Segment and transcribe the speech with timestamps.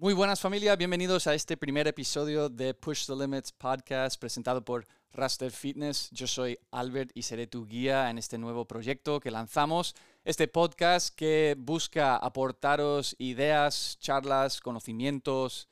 [0.00, 4.86] Muy buenas familia, bienvenidos a este primer episodio de Push the Limits podcast presentado por
[5.12, 6.08] Raster Fitness.
[6.12, 9.96] Yo soy Albert y seré tu guía en este nuevo proyecto que lanzamos.
[10.24, 15.68] Este podcast que busca aportaros ideas, charlas, conocimientos,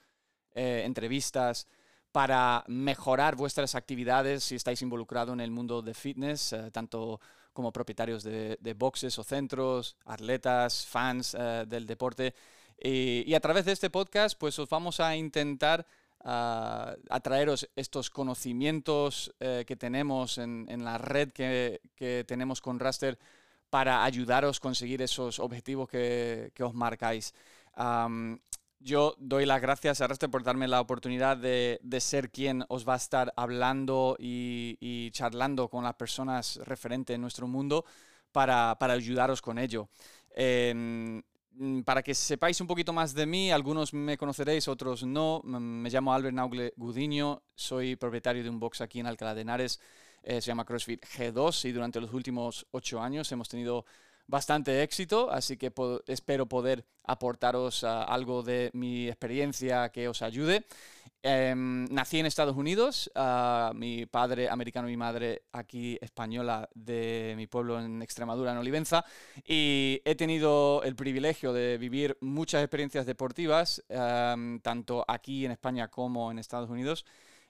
[0.56, 1.68] eh, entrevistas
[2.10, 7.20] para mejorar vuestras actividades si estáis involucrados en el mundo de fitness, eh, tanto
[7.52, 12.34] como propietarios de, boxes o centros, atletas, fans eh, del deporte.
[12.78, 15.86] Y, a través de este podcast, pues os vamos a intentar
[16.24, 21.80] uh, atraeros estos conocimientos eh, que tenemos en, la red que,
[22.26, 23.18] tenemos con Raster
[23.70, 27.34] para ayudaros a conseguir esos objetivos que, os marcáis.
[28.78, 32.94] yo doy las gracias a Raster por darme la oportunidad de, ser quien os va
[32.94, 37.86] a estar hablando y, charlando con las personas referentes en nuestro mundo
[38.32, 39.88] para, ayudaros con ello.
[41.84, 45.40] Para que sepáis un poquito más de mí, algunos me conoceréis, otros no.
[45.44, 49.80] Me llamo Albert Naugle Gudiño, soy propietario de un box aquí en Alcalá de Henares,
[50.22, 53.84] eh, se llama CrossFit G2 y durante los últimos ocho años hemos tenido
[54.26, 55.72] bastante éxito, así que
[56.06, 60.66] espero poder aportaros ah, algo de mi experiencia que os ayude.
[61.22, 67.34] Em, nací en Estados Unidos, ah, mi padre americano y mi madre aquí española de
[67.36, 69.04] mi pueblo en Extremadura, en Olivenza,
[69.44, 75.88] y he tenido el privilegio de vivir muchas experiencias deportivas, em, tanto aquí en España
[75.88, 77.04] como en Estados Unidos.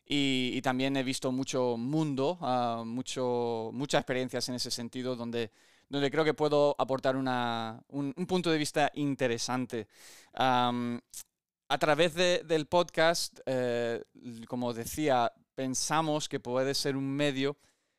[0.09, 5.51] Y, también he visto mucho mundo, ah, mucho, muchas experiencias en ese sentido, donde
[5.89, 9.87] donde creo que puedo aportar un, punto de vista interesante.
[10.35, 14.03] a través del podcast, eh,
[14.49, 17.57] como decía, pensamos que puede ser un medio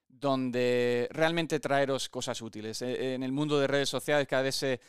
[0.07, 2.81] donde realmente traeros cosas útiles.
[2.81, 4.79] E, en el mundo de redes sociales cada vez eh,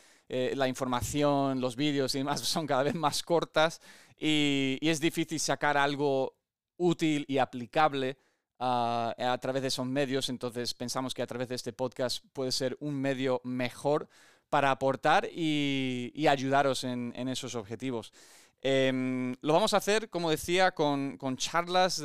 [0.55, 3.81] la información, los vídeos y demás son cada vez más cortas
[4.17, 6.35] y es difícil sacar algo
[6.77, 8.17] útil y aplicable
[8.59, 10.29] a través de esos medios.
[10.29, 14.07] Entonces pensamos que a través de este podcast puede ser un medio mejor
[14.49, 18.11] para aportar y, ayudaros en, esos objetivos.
[18.61, 22.03] Em, lo vamos a hacer, como decía, con, charlas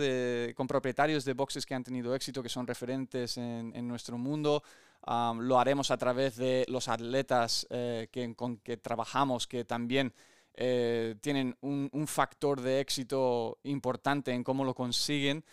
[0.54, 4.62] con propietarios de boxes que han tenido éxito, que son referentes en, nuestro mundo.
[5.06, 10.12] lo haremos a través de los atletas eh, que, con que trabajamos, que también
[10.54, 15.44] eh, tienen un, un, factor de éxito importante en cómo lo consiguen.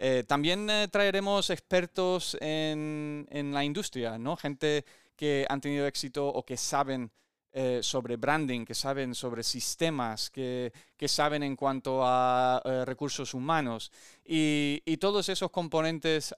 [0.00, 4.36] Eh, también eh, traeremos expertos en, la industria, ¿no?
[4.36, 4.84] Gente
[5.16, 7.10] que han tenido éxito o que saben
[7.50, 10.72] eh, sobre branding, que saben sobre sistemas, que,
[11.06, 13.90] saben en cuanto a recursos humanos
[14.24, 16.32] y, todos esos componentes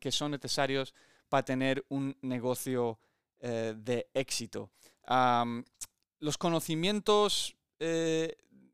[0.00, 0.92] que son necesarios
[1.30, 2.98] para tener un negocio
[3.40, 4.70] de éxito.
[6.20, 7.56] los conocimientos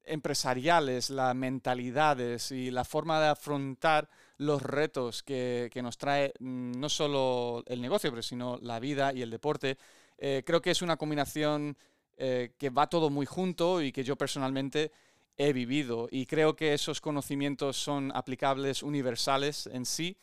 [0.06, 6.88] empresariales, las mentalidades y la forma de afrontar los retos que, nos trae mm, no
[6.88, 9.78] solo el negocio, pero sino la vida y el deporte.
[10.18, 11.76] Eh, creo que es una combinación
[12.16, 14.92] eh, que va todo muy junto y que yo personalmente
[15.36, 16.08] he vivido.
[16.10, 20.16] Y creo que esos conocimientos son aplicables universales en sí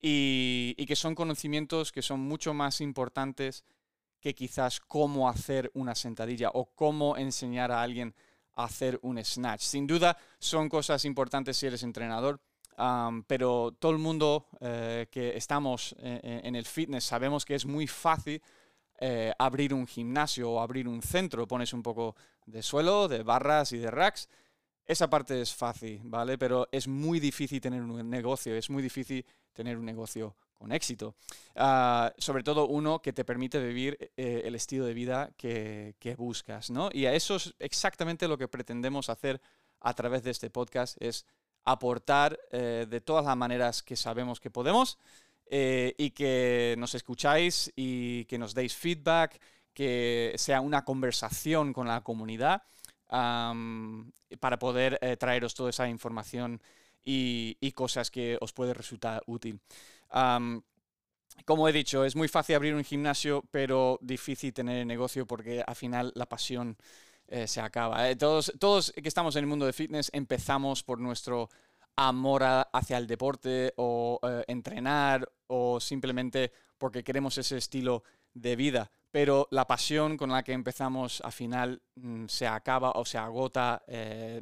[0.00, 3.64] y, y que son conocimientos que son mucho más importantes
[4.20, 8.14] que quizás cómo hacer una sentadilla o cómo enseñar a alguien
[8.56, 9.62] hacer un snatch.
[9.62, 12.40] Sin duda son cosas importantes si eres entrenador,
[13.26, 17.66] pero todo el mundo eh, que estamos eh, eh, en, el fitness sabemos que es
[17.66, 18.42] muy fácil
[19.38, 21.46] abrir un gimnasio o abrir un centro.
[21.46, 22.16] Pones un poco
[22.46, 24.30] de suelo, de barras y de racks.
[24.86, 26.38] Esa parte es fácil, ¿vale?
[26.38, 31.14] Pero es muy difícil tener un negocio, es muy difícil tener un negocio con éxito.
[31.54, 36.88] Ah, sobre todo uno que te permite vivir el estilo de vida que, buscas, ¿no?
[36.92, 39.40] Y a eso es exactamente lo que pretendemos hacer
[39.80, 41.26] a través de este podcast, es
[41.64, 44.98] aportar eh, de todas las maneras que sabemos que podemos
[45.46, 49.40] eh, y que nos escucháis y que nos deis feedback,
[49.72, 52.62] que sea una conversación con la comunidad
[53.08, 56.60] para poder eh, traeros toda esa información
[57.04, 59.60] y, cosas que os puede resultar útil.
[61.44, 65.62] como he dicho, es muy fácil abrir un gimnasio, pero difícil tener el negocio porque
[65.66, 66.76] al final la pasión
[67.28, 68.10] eh, se acaba.
[68.10, 71.48] Eh, todos, todos que estamos en el mundo de fitness empezamos por nuestro
[71.96, 78.02] amor hacia el deporte o eh, entrenar o simplemente porque queremos ese estilo
[78.34, 78.90] de vida.
[79.10, 83.82] Pero la pasión con la que empezamos al final mm, se acaba o se agota.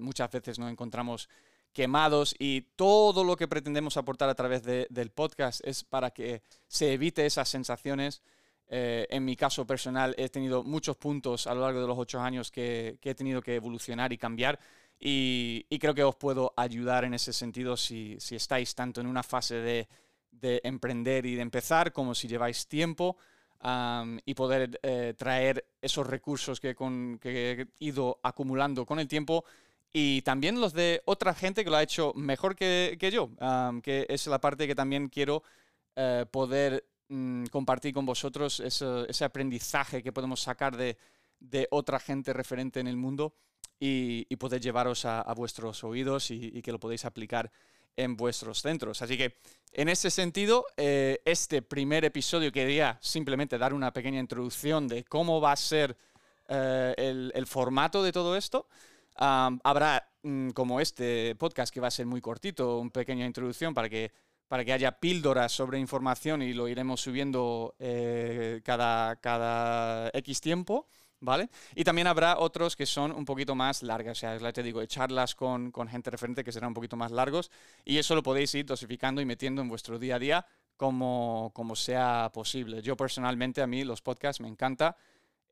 [0.01, 1.29] muchas veces nos encontramos
[1.73, 6.93] quemados y todo lo que pretendemos aportar a través del podcast es para que se
[6.93, 8.23] evite esas sensaciones.
[8.69, 12.21] Eh, en mi caso personal he tenido muchos puntos a lo largo de los ocho
[12.21, 14.59] años que, he tenido que evolucionar y cambiar
[14.99, 19.57] y, creo que os puedo ayudar en ese sentido si, estáis tanto en una fase
[19.57, 19.89] de,
[20.65, 23.17] emprender y de empezar como si lleváis tiempo
[24.25, 26.75] y poder eh, traer esos recursos que,
[27.25, 29.45] he ido acumulando con el tiempo
[29.93, 33.31] y también los de otra gente que lo ha hecho mejor que, yo,
[33.83, 35.43] que es la parte que también quiero
[35.95, 40.97] eh, poder mm, compartir con vosotros, ese, aprendizaje que podemos sacar de,
[41.71, 43.35] otra gente referente en el mundo
[43.79, 47.51] y, poder llevaros a, vuestros oídos y, que lo podéis aplicar
[47.95, 49.03] en vuestros centros.
[49.03, 49.37] Así que
[49.73, 55.41] en ese sentido, eh, este primer episodio quería simplemente dar una pequeña introducción de cómo
[55.41, 55.97] va a ser
[56.49, 58.67] eh, el, formato de todo esto.
[59.17, 63.89] Habrá, mm, como este podcast, que va a ser muy cortito, una pequeña introducción para
[63.89, 64.13] que,
[64.49, 70.89] para que haya píldoras sobre información y lo iremos subiendo eh, cada, cada X tiempo.
[71.23, 71.49] ¿vale?
[71.77, 74.85] Y también habrá otros que son un poquito más largas, o sea, ya te digo,
[74.87, 77.51] charlas con, con, gente referente que serán un poquito más largos
[77.85, 81.77] y eso lo podéis ir dosificando y metiendo en vuestro día a día como, como
[81.77, 82.83] sea posible.
[82.83, 84.97] Yo personalmente, a mí los podcasts me encanta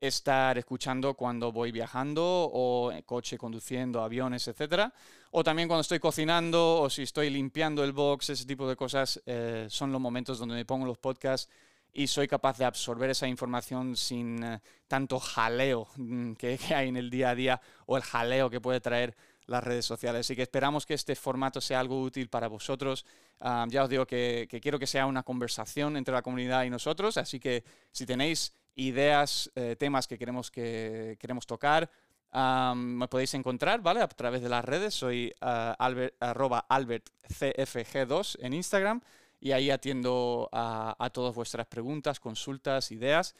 [0.01, 4.91] estar escuchando cuando voy viajando o en coche conduciendo, aviones, etcétera,
[5.29, 9.21] o también cuando estoy cocinando o si estoy limpiando el box, ese tipo de cosas,
[9.27, 11.49] eh, son los momentos donde me pongo los podcasts
[11.93, 16.97] y soy capaz de absorber esa información sin eh, tanto jaleo mm, que, hay en
[16.97, 19.15] el día a día o el jaleo que puede traer
[19.45, 20.21] las redes sociales.
[20.21, 23.05] Así que esperamos que este formato sea algo útil para vosotros.
[23.39, 27.17] Ah, ya os digo que, quiero que sea una conversación entre la comunidad y nosotros,
[27.17, 31.89] así que si tenéis ideas, eh, temas que queremos, que queremos tocar,
[32.31, 34.01] ah, me podéis encontrar, ¿vale?
[34.01, 34.93] A través de las redes.
[34.93, 39.01] Soy uh, albert, albertcfg2 en Instagram
[39.41, 43.35] y ahí atiendo a, todas vuestras preguntas, consultas, ideas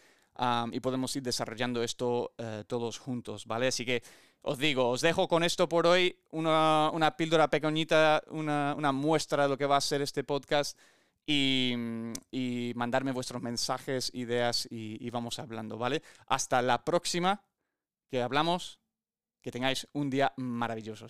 [0.72, 3.68] y podemos ir desarrollando esto eh, todos juntos, ¿vale?
[3.68, 4.02] Así que
[4.42, 9.58] os digo, os dejo con esto por hoy, una, píldora pequeñita, una, muestra de lo
[9.58, 10.78] que va a ser este podcast
[12.32, 16.02] y, mandarme vuestros mensajes, ideas y, y vamos hablando, ¿vale?
[16.28, 17.44] Hasta la próxima
[18.10, 18.80] que hablamos,
[19.42, 21.08] que tengáis un día maravilloso.